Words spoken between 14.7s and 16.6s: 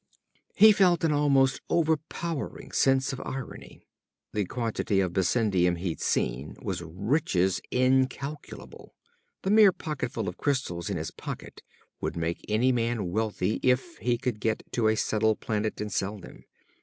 to a settled planet and sell them.